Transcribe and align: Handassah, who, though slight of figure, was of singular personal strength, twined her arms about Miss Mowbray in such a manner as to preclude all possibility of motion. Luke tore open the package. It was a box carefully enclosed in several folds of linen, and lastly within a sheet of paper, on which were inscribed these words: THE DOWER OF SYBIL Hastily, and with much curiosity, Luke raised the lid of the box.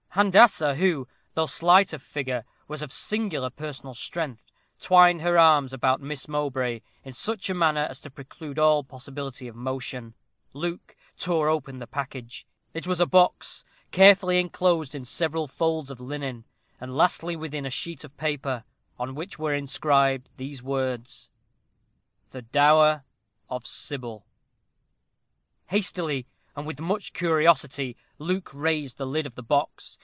Handassah, 0.15 0.75
who, 0.75 1.07
though 1.35 1.45
slight 1.45 1.93
of 1.93 2.01
figure, 2.01 2.43
was 2.67 2.81
of 2.81 2.91
singular 2.91 3.49
personal 3.49 3.93
strength, 3.93 4.51
twined 4.81 5.21
her 5.21 5.37
arms 5.37 5.71
about 5.71 6.01
Miss 6.01 6.27
Mowbray 6.27 6.81
in 7.05 7.13
such 7.13 7.49
a 7.49 7.53
manner 7.53 7.87
as 7.89 8.01
to 8.01 8.09
preclude 8.09 8.59
all 8.59 8.83
possibility 8.83 9.47
of 9.47 9.55
motion. 9.55 10.13
Luke 10.51 10.97
tore 11.17 11.47
open 11.47 11.79
the 11.79 11.87
package. 11.87 12.45
It 12.73 12.85
was 12.85 12.99
a 12.99 13.05
box 13.05 13.63
carefully 13.91 14.37
enclosed 14.37 14.93
in 14.95 15.05
several 15.05 15.47
folds 15.47 15.89
of 15.89 16.01
linen, 16.01 16.43
and 16.81 16.93
lastly 16.93 17.37
within 17.37 17.65
a 17.65 17.69
sheet 17.71 18.03
of 18.03 18.17
paper, 18.17 18.65
on 18.99 19.15
which 19.15 19.39
were 19.39 19.53
inscribed 19.55 20.27
these 20.35 20.61
words: 20.61 21.29
THE 22.31 22.41
DOWER 22.41 23.05
OF 23.49 23.65
SYBIL 23.65 24.25
Hastily, 25.67 26.27
and 26.53 26.65
with 26.67 26.81
much 26.81 27.13
curiosity, 27.13 27.95
Luke 28.19 28.51
raised 28.53 28.97
the 28.97 29.07
lid 29.07 29.25
of 29.25 29.35
the 29.35 29.41
box. 29.43 29.99